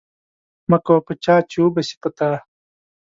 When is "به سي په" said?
1.75-2.09